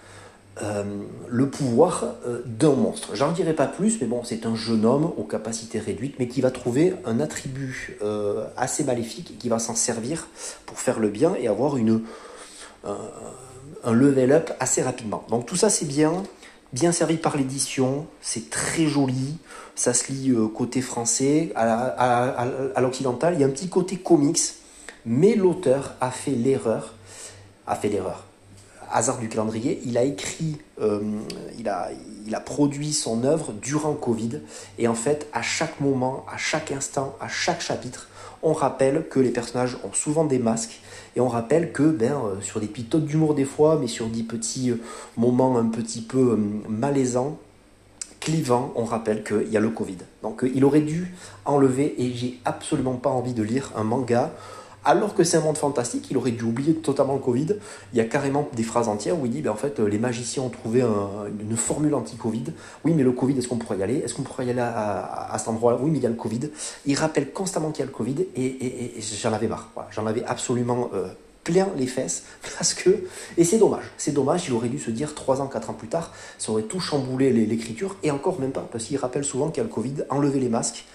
[0.63, 0.85] euh,
[1.29, 3.15] le pouvoir euh, d'un monstre.
[3.15, 6.41] J'en dirai pas plus, mais bon, c'est un jeune homme aux capacités réduites, mais qui
[6.41, 10.29] va trouver un attribut euh, assez maléfique et qui va s'en servir
[10.65, 12.01] pour faire le bien et avoir une,
[12.85, 15.27] un level up assez rapidement.
[15.29, 16.23] Donc tout ça c'est bien,
[16.75, 19.39] bien servi par l'édition, c'est très joli,
[19.77, 24.41] ça se lit euh, côté français, à, l'occidental, il y a un petit côté comics,
[25.07, 26.95] mais l'auteur a fait l'erreur,
[27.69, 28.25] a fait l'erreur,
[28.91, 31.01] hasard du calendrier, il a écrit, euh,
[31.57, 31.91] il, a,
[32.27, 34.41] il a produit son œuvre durant Covid,
[34.77, 38.09] et en fait, à chaque moment, à chaque instant, à chaque chapitre,
[38.43, 40.81] on rappelle que les personnages ont souvent des masques
[41.17, 44.23] et on rappelle que ben, euh, sur des pitotes d'humour des fois, mais sur des
[44.23, 44.81] petits euh,
[45.17, 46.37] moments un petit peu euh,
[46.69, 47.39] malaisants,
[48.21, 49.99] clivant, on rappelle qu'il y a le Covid.
[50.23, 54.33] Donc il aurait dû enlever, et j'ai absolument pas envie de lire un manga
[54.85, 57.57] alors que c'est un monde fantastique, il aurait dû oublier totalement le Covid.
[57.93, 60.43] Il y a carrément des phrases entières où il dit ben, en fait, les magiciens
[60.43, 62.45] ont trouvé une formule anti-Covid.
[62.85, 63.99] Oui, mais le Covid, est-ce qu'on pourrait y aller?
[63.99, 65.79] Est-ce qu'on pourrait y aller à, cet endroit-là?
[65.81, 66.51] Oui, mais il y a le Covid.
[66.87, 69.71] Il rappelle constamment qu'il y a le Covid et, j'en avais marre.
[69.91, 71.09] J'en avais absolument euh,
[71.45, 72.25] plein les fesses
[72.59, 73.05] parce que
[73.37, 75.89] et c'est dommage c'est dommage il aurait dû se dire 3 ans 4 ans plus
[75.89, 79.59] tard ça aurait tout chamboulé l'écriture et encore même pas parce qu'il rappelle souvent qu'il
[79.59, 80.87] y a le Covid enlever les masques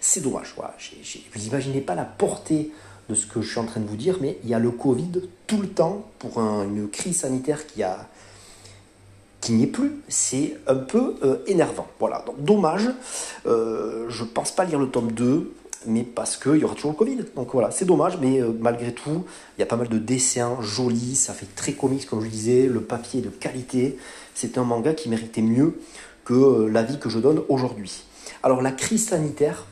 [0.00, 2.72] c'est dommage vous imaginez pas la portée
[3.08, 4.70] de ce que je suis en train de vous dire, mais il y a le
[4.70, 11.14] Covid tout le temps pour une crise sanitaire qui n'y est plus, c'est un peu
[11.22, 11.86] euh, énervant.
[11.98, 12.90] Voilà, dommage,
[13.46, 15.52] euh, je pense pas lire le tome 2,
[15.86, 17.18] mais parce qu'il y aura toujours le Covid.
[17.36, 19.24] Donc voilà, c'est dommage, mais euh, malgré tout,
[19.56, 22.66] il y a pas mal de dessins jolis, ça fait très comics comme je disais,
[22.66, 23.96] le papier est de qualité,
[24.34, 25.78] c'est un manga qui méritait mieux
[26.24, 28.02] que l'avis que je donne aujourd'hui.
[28.42, 29.64] Alors la crise sanitaire,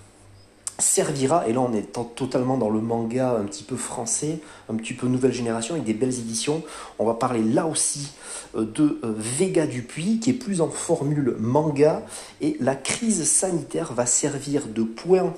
[0.79, 4.95] servira, et là on est totalement dans le manga un petit peu français, un petit
[4.95, 6.63] peu nouvelle génération, avec des belles éditions.
[6.99, 8.13] On va parler là aussi
[8.57, 12.03] euh, de euh, Vega Dupuis, qui est plus en formule manga,
[12.41, 15.35] et la crise sanitaire va servir de point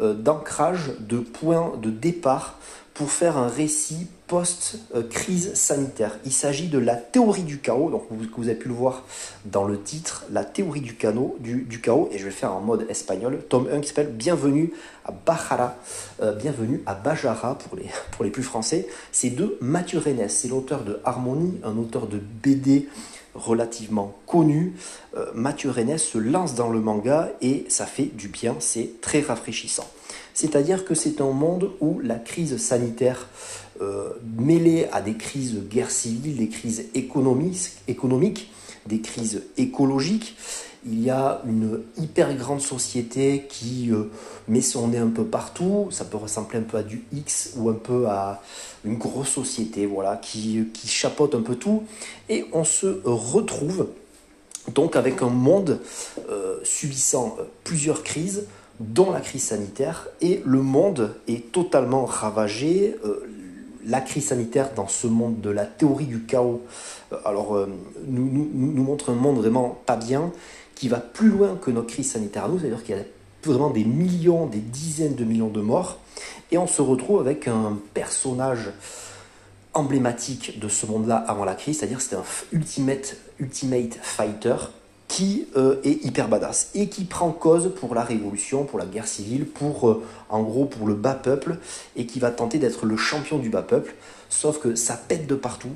[0.00, 2.58] euh, d'ancrage, de point de départ
[2.98, 6.18] pour faire un récit post-crise sanitaire.
[6.24, 9.04] Il s'agit de la théorie du chaos, donc vous, avez pu le voir
[9.44, 12.86] dans le titre, la théorie du, chaos, du, chaos, et je vais faire en mode
[12.88, 14.72] espagnol, tome 1 qui s'appelle Bienvenue
[15.04, 15.76] à Bajara,
[16.22, 18.88] euh, Bienvenue à Bajara pour les, pour les plus français.
[19.12, 22.88] C'est de Mathieu Rennes, c'est l'auteur de Harmonie, un auteur de BD
[23.36, 24.74] relativement connu.
[25.16, 29.20] Euh, Mathieu Rennes se lance dans le manga et ça fait du bien, c'est très
[29.20, 29.86] rafraîchissant.
[30.40, 33.26] C'est-à-dire que c'est un monde où la crise sanitaire
[33.80, 38.48] euh, mêlée à des crises de guerre civile, des crises économiques,
[38.86, 40.36] des crises écologiques,
[40.86, 44.12] il y a une hyper grande société qui euh,
[44.46, 45.88] met son nez un peu partout.
[45.90, 48.40] Ça peut ressembler un peu à du X ou un peu à
[48.84, 51.82] une grosse société, voilà, qui, qui chapeaute un peu tout.
[52.28, 53.88] Et on se retrouve
[54.72, 55.80] donc avec un monde
[56.30, 58.44] euh, subissant plusieurs crises,
[58.80, 62.96] dont la crise sanitaire, et le monde est totalement ravagé.
[63.04, 63.26] Euh,
[63.84, 66.62] la crise sanitaire dans ce monde de la théorie du chaos,
[67.12, 67.68] euh, alors euh,
[68.06, 70.30] nous, nous, montre un monde vraiment pas bien,
[70.74, 73.04] qui va plus loin que notre crise sanitaire à nous, c'est-à-dire qu'il y a
[73.44, 75.98] vraiment des millions, des dizaines de millions de morts,
[76.52, 78.70] et on se retrouve avec un personnage
[79.74, 84.56] emblématique de ce monde-là avant la crise, c'est-à-dire c'est un ultimate, ultimate fighter,
[85.08, 89.08] qui euh, est hyper badass et qui prend cause pour la révolution, pour la guerre
[89.08, 91.56] civile, pour euh, en gros pour le bas peuple
[91.96, 93.94] et qui va tenter d'être le champion du bas peuple.
[94.28, 95.72] Sauf que ça pète de partout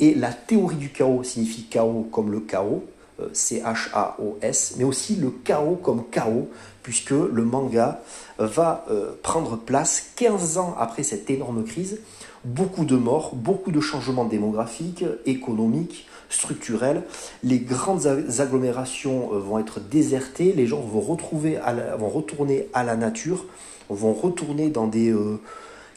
[0.00, 2.84] et la théorie du chaos signifie chaos comme le chaos,
[3.20, 6.48] euh, C-H-A-O-S, mais aussi le chaos comme chaos
[6.82, 8.00] puisque le manga
[8.38, 8.86] va
[9.22, 12.00] prendre place 15 ans après cette énorme crise.
[12.42, 17.02] Beaucoup de morts, beaucoup de changements démographiques, économiques, structurelle.
[17.42, 18.06] Les grandes
[18.38, 21.58] agglomérations euh, vont être désertées, les gens vont, retrouver
[21.98, 23.44] vont retourner à la nature,
[23.90, 25.40] vont retourner dans des euh,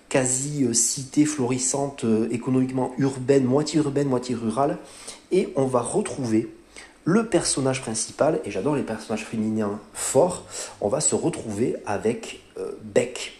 [0.09, 4.79] quasi-cités florissantes, euh, économiquement urbaines, moitié urbaines, moitié rurales,
[5.31, 6.49] et on va retrouver
[7.05, 10.45] le personnage principal, et j'adore les personnages féminins forts,
[10.81, 12.41] on va se retrouver avec
[12.81, 13.33] Beck,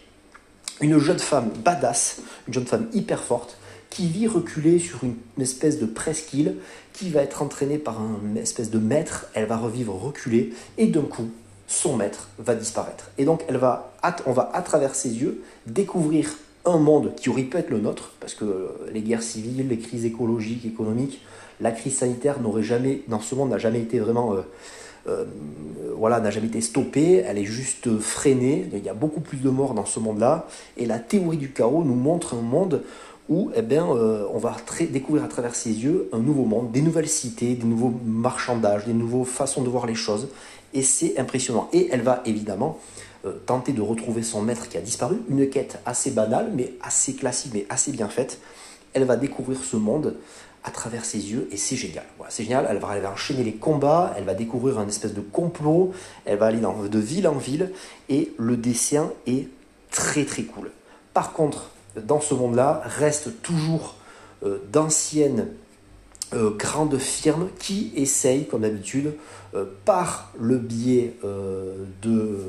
[0.82, 3.58] une jeune femme badass, une jeune femme hyper forte,
[3.94, 6.56] qui vit reculer sur une, espèce de presqu'île,
[6.94, 11.04] qui va être entraînée par un espèce de maître, elle va revivre reculer, et d'un
[11.04, 11.30] coup,
[11.68, 13.12] son maître va disparaître.
[13.20, 13.94] Et donc, elle va,
[14.26, 16.32] on va, à travers ses yeux, découvrir
[16.66, 20.06] un monde qui aurait pu être le nôtre, parce que les guerres civiles, les crises
[20.06, 21.22] écologiques, économiques,
[21.62, 24.34] la crise sanitaire n'aurait jamais, dans ce monde, n'a jamais été vraiment...
[24.34, 24.42] Euh,
[25.06, 25.26] euh,
[25.98, 29.50] voilà, n'a jamais été stoppée, elle est juste freinée, il y a beaucoup plus de
[29.50, 32.84] morts dans ce monde-là, et la théorie du chaos nous montre un monde
[33.30, 34.56] où eh bien, euh, on va
[34.92, 38.94] découvrir à travers ses yeux un nouveau monde, des nouvelles cités, des nouveaux marchandages, des
[38.94, 40.28] nouvelles façons de voir les choses.
[40.74, 41.70] Et c'est impressionnant.
[41.72, 42.80] Et elle va évidemment
[43.26, 45.18] euh, tenter de retrouver son maître qui a disparu.
[45.30, 48.40] Une quête assez banale, mais assez classique, mais assez bien faite.
[48.94, 50.16] Elle va découvrir ce monde
[50.64, 52.06] à travers ses yeux et c'est génial.
[52.18, 52.68] Voilà, c'est génial.
[52.70, 55.92] Elle va, elle va, enchaîner les combats, elle va découvrir un espèce de complot,
[56.26, 57.72] elle va aller de ville en ville
[58.10, 59.48] et le dessin est
[59.92, 60.72] très très cool.
[61.14, 61.70] Par contre,
[62.02, 63.96] dans ce monde-là restent toujours
[64.44, 65.48] euh, d'anciennes
[66.34, 69.14] euh, grandes firmes qui essayent, comme d'habitude,
[69.54, 71.14] euh, par le biais
[72.02, 72.40] de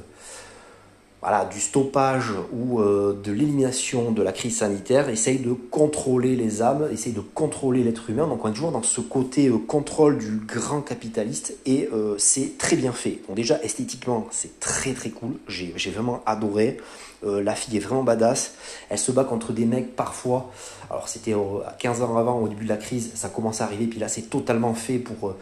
[1.20, 6.86] voilà, du stoppage ou de l'élimination de la crise sanitaire, essaye de contrôler les âmes,
[6.92, 8.26] essaye de contrôler l'être humain.
[8.26, 12.92] Donc on est toujours dans ce côté contrôle du grand capitaliste et c'est très bien
[12.92, 13.20] fait.
[13.26, 16.76] Donc déjà esthétiquement c'est très très cool, j'ai vraiment adoré.
[17.24, 18.54] La fille est vraiment badass,
[18.90, 20.50] elle se bat contre des mecs parfois.
[20.90, 21.34] Alors c'était
[21.78, 24.28] 15 ans avant, au début de la crise, ça commence à arriver, puis là c'est
[24.30, 25.34] totalement fait pour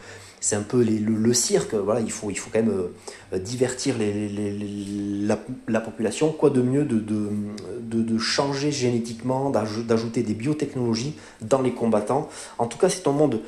[0.43, 1.73] c'est un peu le, cirque.
[1.73, 2.89] Voilà, il faut, il faut quand même
[3.33, 6.33] euh, divertir la, population.
[6.33, 12.27] Quoi de mieux de, de, changer génétiquement, d'ajouter des biotechnologies dans les combattants?
[12.57, 13.39] En tout cas, c'est un monde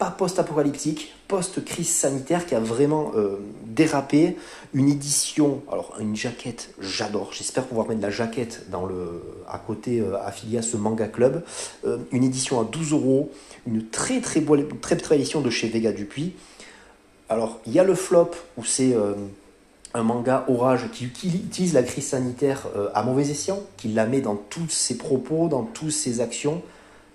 [0.00, 3.36] pas post-apocalyptique, post-crise sanitaire qui a vraiment euh,
[3.66, 4.38] dérapé.
[4.72, 7.34] Une édition, alors une jaquette, j'adore.
[7.34, 11.44] J'espère pouvoir mettre la jaquette dans le, à côté euh, affilié à ce manga club.
[11.84, 13.30] Euh, une édition à 12 euros,
[13.66, 16.32] une très très, belle, très très édition de chez Vega Dupuis.
[17.28, 18.96] Alors il y a le flop où c'est
[19.94, 24.34] un manga orage qui utilise la crise sanitaire à mauvais escient, qui la met dans
[24.34, 26.62] tous ses propos, dans toutes ses actions.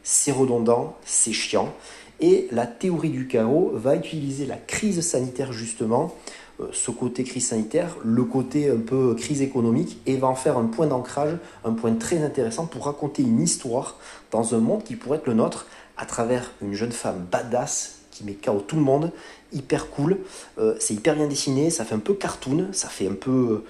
[0.03, 1.73] C'est redondant, c'est chiant.
[2.19, 6.15] Et la théorie du chaos va utiliser la crise sanitaire justement,
[6.61, 10.57] euh, ce côté crise sanitaire, le côté un peu crise économique, et va en faire
[10.57, 13.97] un point d'ancrage, un point très intéressant pour raconter une histoire
[14.31, 18.23] dans un monde qui pourrait être le nôtre à travers une jeune femme badass qui
[18.23, 19.11] met KO tout le monde,
[19.51, 20.19] hyper cool,
[20.57, 23.65] euh, c'est hyper bien dessiné, ça fait un peu cartoon, ça fait un peu euh,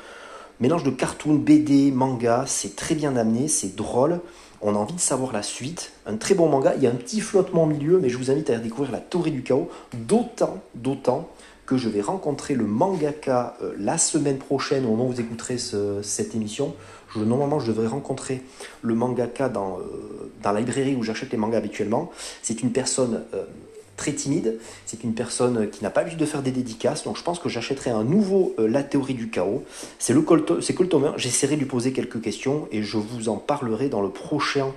[0.60, 4.20] mélange de cartoon, BD, manga, c'est très bien amené, c'est drôle
[4.66, 5.92] on a envie de savoir la suite.
[6.06, 8.32] Un très bon manga, il y a un petit flottement au milieu, mais je vous
[8.32, 11.30] invite à découvrir la théorie du chaos, d'autant, d'autant
[11.66, 15.58] que je vais rencontrer le mangaka euh, la semaine prochaine au moment où vous écouterez
[15.58, 16.76] cette émission.
[17.16, 18.42] Normalement, je devrais rencontrer
[18.82, 22.12] le mangaka dans, euh, dans la librairie où j'achète les mangas habituellement.
[22.42, 23.46] C'est une personne euh,
[23.98, 24.60] très timide.
[24.86, 27.04] C'est une personne qui n'a pas l'habitude de faire des dédicaces.
[27.04, 29.64] Donc je pense que j'achèterai un nouveau euh, La théorie du chaos.
[30.00, 30.24] C'est le
[30.62, 30.76] c'est
[31.18, 34.74] J'essaierai de lui poser quelques questions et je vous en parlerai dans le prochain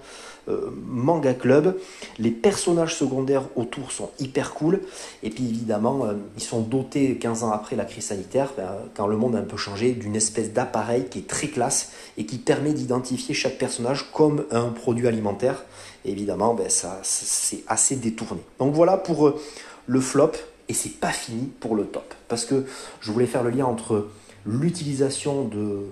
[0.49, 1.77] euh, manga club.
[2.19, 4.81] Les personnages secondaires autour sont hyper cool.
[5.23, 9.07] Et puis évidemment, euh, ils sont dotés 15 ans après la crise sanitaire, ben, quand
[9.07, 12.39] le monde a un peu changé, d'une espèce d'appareil qui est très classe et qui
[12.39, 15.65] permet d'identifier chaque personnage comme un produit alimentaire.
[16.05, 18.41] évidemment, ben, ça, c'est assez détourné.
[18.59, 19.41] Donc voilà pour euh,
[19.87, 20.33] le flop.
[20.71, 22.15] Et c'est pas fini pour le top.
[22.29, 22.67] Parce que
[23.01, 24.09] je voulais faire le lien entre
[24.45, 25.87] l'utilisation de,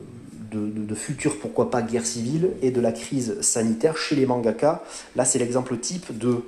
[0.50, 4.82] de, futur, pourquoi pas, guerre civile et de la crise sanitaire chez les mangaka.
[5.14, 6.42] Là, c'est l'exemple type de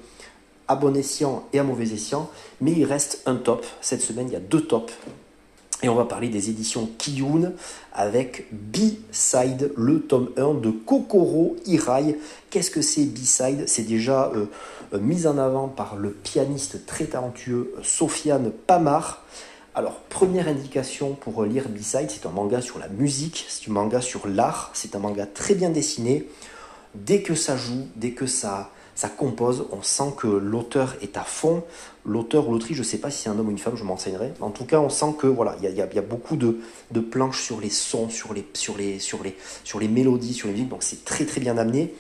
[0.69, 2.31] à bon escient et à mauvais escient,
[2.61, 3.65] mais il reste un top.
[3.81, 4.93] Cette semaine, il y a deux tops.
[5.83, 7.53] Et on va parler des éditions Kiyun
[7.93, 12.19] avec B-Side, le tome 1 de Kokoro Hirai.
[12.51, 13.65] Qu'est-ce que c'est B-Side?
[13.67, 14.47] C'est déjà euh,
[14.93, 19.25] euh, mis en avant par le pianiste très talentueux Sofiane Pamar.
[19.79, 24.01] Alors, première indication pour lire B-Side, c'est un manga sur la musique, c'est un manga
[24.01, 26.29] sur l'art, c'est un manga très bien dessiné.
[26.97, 28.73] Dès que ça joue, dès que ça,
[29.17, 31.63] compose, on sent que l'auteur est à fond.
[32.05, 33.85] L'auteur ou l'autrice, je ne sais pas si c'est un homme ou une femme, je
[33.85, 34.33] m'enseignerai.
[34.41, 36.59] En tout cas, on sent que voilà, il y, a, beaucoup de,
[36.99, 38.49] planches sur les sons, sur les,
[38.99, 41.95] sur les mélodies, sur les musiques, donc c'est très très bien amené.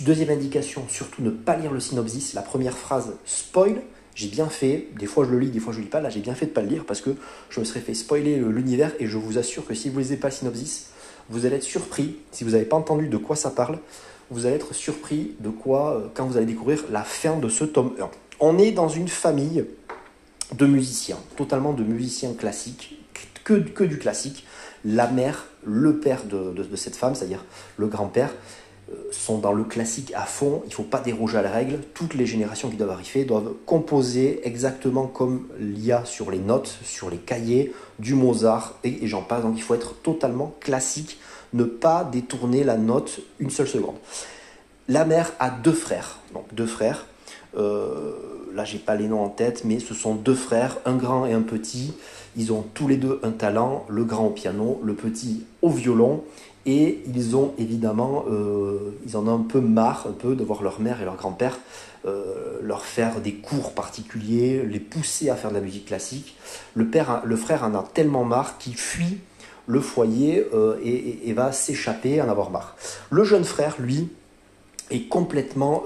[0.00, 2.34] Deuxième indication, surtout ne pas lire le synopsis.
[2.34, 3.80] La première phrase spoil,
[4.16, 6.08] j'ai bien fait, des fois je le lis, des fois je le lis pas, là
[6.08, 7.10] j'ai bien fait de pas le lire parce que
[7.50, 10.28] je me serais fait spoiler l'univers et je vous assure que si vous lisez pas
[10.28, 10.88] le synopsis,
[11.28, 13.78] vous allez être surpris, si vous n'avez pas entendu de quoi ça parle,
[14.30, 17.64] vous allez être surpris de quoi, euh, quand vous allez découvrir la fin de ce
[17.64, 18.10] tome 1.
[18.40, 19.66] On est dans une famille
[20.52, 22.98] de musiciens, totalement de musiciens classiques,
[23.44, 24.46] que, que du classique.
[24.84, 27.44] La mère, le père de cette femme, c'est-à-dire
[27.76, 28.30] le grand-père,
[29.10, 32.14] sont dans le classique à fond, il ne faut pas déroger à la règle, toutes
[32.14, 36.78] les générations qui doivent arriver doivent composer exactement comme il y a sur les notes,
[36.84, 41.18] sur les cahiers, du Mozart et, j'en passe, donc il faut être totalement classique,
[41.52, 43.96] ne pas détourner la note une seule seconde.
[44.88, 47.06] La mère a deux frères, donc deux frères,
[47.56, 48.12] euh,
[48.54, 51.32] là j'ai pas les noms en tête, mais ce sont deux frères, un grand et
[51.32, 51.94] un petit,
[52.36, 56.22] ils ont tous les deux un talent, le grand au piano, le petit au violon,
[56.66, 60.62] et ils ont évidemment, euh, ils en ont un peu marre un peu de voir
[60.62, 61.58] leur mère et leur grand-père
[62.06, 66.36] euh, leur faire des cours particuliers, les pousser à faire de la musique classique.
[66.74, 69.18] Le, père, le frère en a tellement marre qu'il fuit
[69.66, 72.76] le foyer euh, et, et, va s'échapper, en avoir marre.
[73.10, 74.08] Le jeune frère, lui,
[74.90, 75.82] est complètement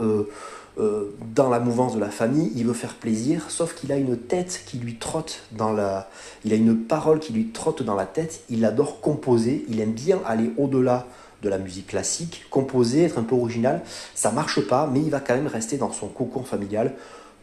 [0.81, 4.17] euh, dans la mouvance de la famille, il veut faire plaisir, sauf qu'il a une
[4.17, 6.09] tête qui lui trotte dans la...
[6.45, 9.93] Il a une parole qui lui trotte dans la tête, il adore composer, il aime
[9.93, 11.07] bien aller au-delà
[11.43, 13.83] de la musique classique, composer, être un peu original,
[14.15, 16.95] ça marche pas, mais il va quand même rester dans son cocon familial,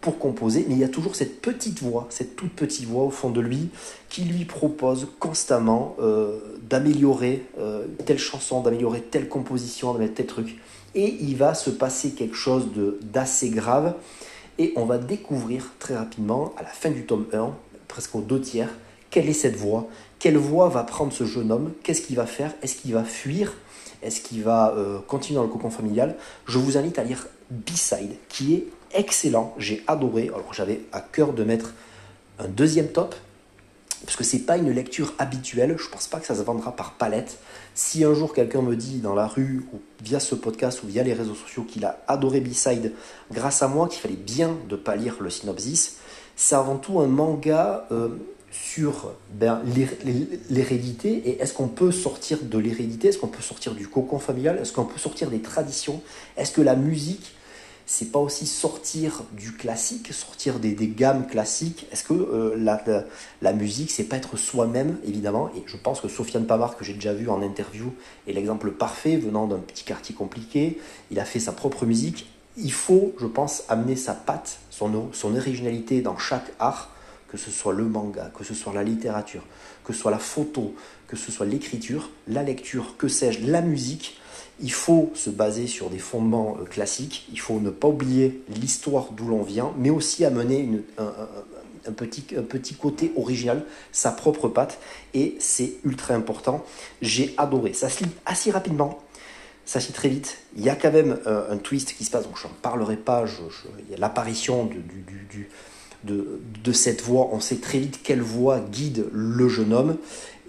[0.01, 3.09] pour composer, mais il y a toujours cette petite voix, cette toute petite voix au
[3.09, 3.69] fond de lui
[4.09, 6.37] qui lui propose constamment euh,
[6.69, 10.59] d'améliorer euh, telle chanson, d'améliorer telle composition, d'améliorer tel truc.
[10.95, 12.67] Et il va se passer quelque chose
[13.01, 13.93] d'assez grave.
[14.59, 17.53] Et on va découvrir très rapidement, à la fin du tome 1,
[17.87, 18.69] presque aux deux tiers,
[19.09, 19.87] quelle est cette voix,
[20.19, 23.53] quelle voix va prendre ce jeune homme, qu'est-ce qu'il va faire, est-ce qu'il va fuir,
[24.01, 26.15] est-ce qu'il va euh, continuer dans le cocon familial?
[26.47, 30.23] Je vous invite à lire B-Side, qui est excellent, j'ai adoré.
[30.33, 31.73] Alors j'avais à cœur de mettre
[32.39, 33.15] un deuxième top,
[34.03, 36.93] parce que c'est pas une lecture habituelle, je pense pas que ça se vendra par
[36.93, 37.37] palette.
[37.77, 41.03] Si un jour quelqu'un me dit dans la rue ou via ce podcast ou via
[41.03, 42.91] les réseaux sociaux qu'il a adoré B-Side
[43.31, 45.97] grâce à moi, qu'il fallait bien de pas lire le synopsis,
[46.35, 48.09] c'est avant tout un manga euh,
[48.49, 49.61] sur ben,
[50.49, 51.29] l'hérédité.
[51.29, 54.73] Et est-ce qu'on peut sortir de l'hérédité, est-ce qu'on peut sortir du cocon familial, est-ce
[54.73, 56.01] qu'on peut sortir des traditions,
[56.35, 57.35] est-ce que la musique
[57.89, 61.87] c'est pas aussi sortir du classique, sortir des, gammes classiques.
[61.89, 62.83] Est-ce que euh, la,
[63.41, 65.49] la, musique, c'est pas être soi-même, évidemment?
[65.55, 67.93] Et je pense que Sofiane Pamar, que j'ai déjà vu en interview,
[68.27, 70.79] est l'exemple parfait, venant d'un petit quartier compliqué.
[71.11, 72.29] Il a fait sa propre musique.
[72.57, 76.91] Il faut, je pense, amener sa patte, son, son originalité dans chaque art,
[77.29, 79.43] que ce soit le manga, que ce soit la littérature,
[79.85, 80.75] que ce soit la photo,
[81.07, 84.17] que ce soit l'écriture, la lecture, que sais-je, la musique
[84.59, 89.11] il faut se baser sur des fondements euh, classiques, il faut ne pas oublier l'histoire
[89.11, 94.79] d'où l'on vient, mais aussi amener un, petit, côté original, sa propre patte,
[95.13, 96.65] et c'est ultra important.
[97.01, 98.99] J'ai adoré, ça se lit assez rapidement,
[99.65, 102.11] ça se lit très vite, il y a quand même euh, un twist qui se
[102.11, 103.25] passe, donc je n'en parlerai pas,
[103.79, 104.69] il y a l'apparition
[106.03, 109.97] de, cette voix, on sait très vite quelle voix guide le jeune homme,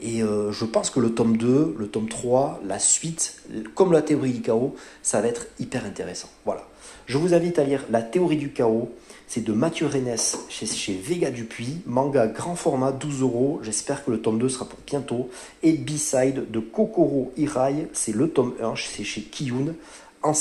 [0.00, 3.42] et euh, je pense que le tome 2, le tome 3, la suite,
[3.74, 6.28] comme la théorie du chaos, ça va être hyper intéressant.
[6.44, 6.64] Voilà.
[7.06, 8.90] Je vous invite à lire La théorie du chaos.
[9.26, 10.14] C'est de Mathieu Rennes
[10.48, 11.82] chez, chez, Vega Dupuis.
[11.86, 13.60] Manga grand format, 12 euros.
[13.62, 15.30] J'espère que le tome 2 sera pour bientôt.
[15.62, 17.88] Et B-Side de Kokoro Hirai.
[17.92, 18.74] C'est le tome 1.
[18.76, 19.74] C'est chez Kiyun.
[20.22, 20.32] En.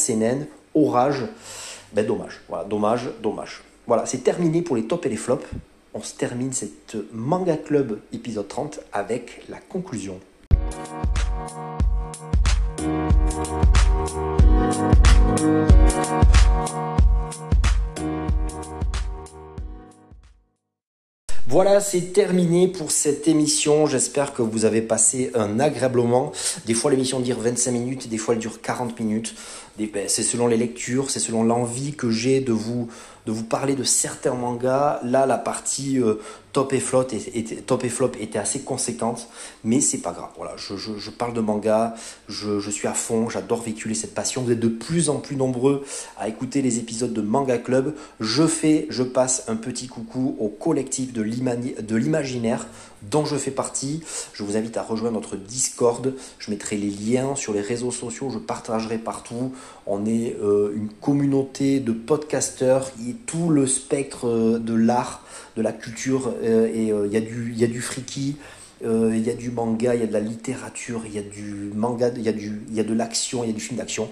[0.76, 1.26] Orage.
[1.94, 2.42] Ben dommage.
[2.48, 3.64] Voilà, dommage, dommage.
[3.88, 5.48] Voilà, c'est terminé pour les tops et les flops
[5.98, 10.20] on se termine cette Manga Club épisode 30 avec la conclusion.
[21.48, 23.88] Voilà, c'est terminé pour cette émission.
[23.88, 26.32] J'espère que vous avez passé un agréable moment.
[26.68, 29.34] Des fois, l'émission dure 25 minutes, des fois, elle dure 40 minutes.
[29.78, 32.88] Ben, c'est selon les lectures, c'est selon l'envie que j'ai de vous
[33.28, 35.02] de vous parler de certains mangas.
[35.04, 36.16] Là, la partie euh,
[36.54, 39.28] top et flop était, assez conséquente,
[39.66, 40.30] mais c'est pas grave.
[40.38, 41.94] Voilà, je, parle de manga,
[42.30, 44.44] je, suis à fond, j'adore véhiculer cette passion.
[44.44, 45.84] Vous êtes de plus en plus nombreux
[46.18, 47.94] à écouter les épisodes de Manga Club.
[48.22, 52.66] Je fais, je passe un petit coucou au collectif de l'imaginaire
[53.02, 54.02] dont je fais partie.
[54.34, 56.14] Je vous invite à rejoindre notre Discord.
[56.40, 59.54] Je mettrai les liens sur les réseaux sociaux, je partagerai partout.
[59.86, 64.74] On est euh, une communauté de podcasteurs, il y a tout le spectre euh, de
[64.74, 65.24] l'art,
[65.56, 68.36] de la culture, euh, et il y, a du, il y a du friki,
[68.86, 71.22] euh, il y a du manga, il y a de la littérature, il y a
[71.22, 74.10] du manga, il y y a de l'action, il y a du film d'action.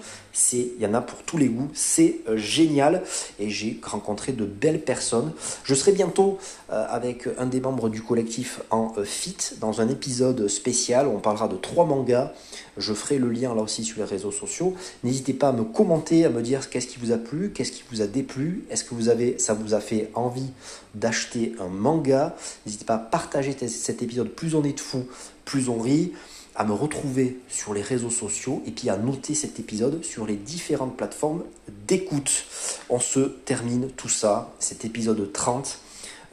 [0.52, 1.70] Il y en a pour tous les goûts.
[1.72, 3.02] C'est euh, génial
[3.38, 5.32] et j'ai rencontré de belles personnes.
[5.64, 6.38] Je serai bientôt
[6.70, 11.48] euh, avec un des membres du collectif en fit dans un épisode spécial on parlera
[11.48, 12.32] de trois mangas.
[12.76, 14.74] Je ferai le lien là aussi sur les réseaux sociaux.
[15.02, 17.82] N'hésitez pas à me commenter, à me dire qu'est-ce qui vous a plu, qu'est-ce qui
[17.90, 20.50] vous a déplu, est-ce que vous avez, ça vous a fait envie
[20.94, 22.36] d'acheter un manga?
[22.66, 24.28] N'hésitez pas à partager cet épisode.
[24.28, 25.04] Plus on est de
[25.44, 26.12] plus on rit.
[26.58, 30.36] À me retrouver sur les réseaux sociaux et puis à noter cet épisode sur les
[30.36, 31.44] différentes plateformes
[31.86, 32.46] d'écoute.
[32.88, 35.78] On se termine tout ça, cet épisode 30,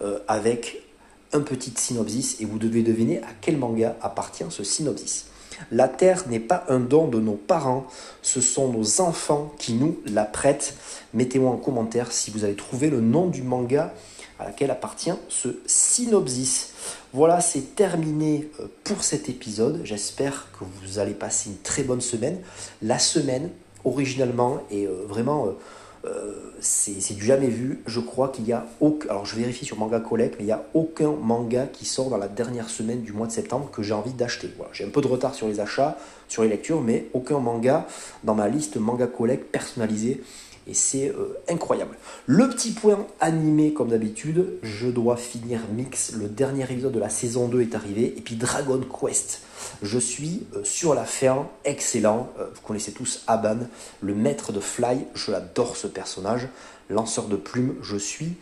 [0.02, 0.82] euh, avec
[1.34, 5.26] un petit synopsis et vous devez deviner à quel manga appartient ce synopsis.
[5.72, 7.86] La terre n'est pas un don de nos parents,
[8.22, 10.76] ce sont nos enfants qui nous la prêtent.
[11.14, 13.94] Mettez-moi en commentaire si vous avez trouvé le nom du manga
[14.40, 16.74] à laquelle appartient ce synopsis.
[17.14, 19.82] Voilà, c'est terminé euh, pour cet épisode.
[19.84, 22.40] J'espère que vous allez passer une très bonne semaine.
[22.82, 23.50] La semaine,
[23.84, 25.48] originalement, est euh, vraiment...
[25.48, 25.56] Euh,
[26.60, 27.82] c'est du jamais vu.
[27.86, 29.10] Je crois qu'il y a aucun.
[29.10, 32.18] Alors je vérifie sur Manga Collect, mais il n'y a aucun manga qui sort dans
[32.18, 34.50] la dernière semaine du mois de septembre que j'ai envie d'acheter.
[34.58, 37.88] Voilà, j'ai un peu de retard sur les achats, sur les lectures, mais aucun manga
[38.24, 40.22] dans ma liste Manga Collect personnalisée
[40.68, 41.98] et c'est euh, incroyable.
[42.26, 47.10] Le petit point animé comme d'habitude, je dois finir Mix, le dernier épisode de la
[47.10, 49.42] saison 2 est arrivé, et puis Dragon Quest.
[49.82, 53.60] Je suis euh, sur la ferme, excellent, euh, vous connaissez tous Aban,
[54.02, 56.48] le maître de Fly, je l'adore ce personnage,
[56.90, 58.34] lanceur de plumes, je suis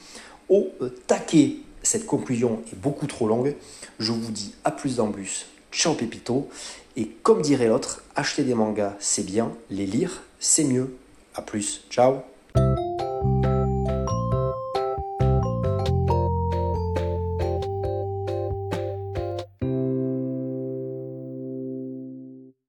[0.49, 0.69] au
[1.07, 1.57] taquet.
[1.83, 3.55] Cette conclusion est beaucoup trop longue,
[3.99, 6.49] je vous dis à plus dans bus, ciao Pépito,
[6.95, 10.95] et comme dirait l'autre, acheter des mangas c'est bien, les lire c'est mieux.
[11.35, 11.83] À plus.
[11.89, 12.23] Ciao.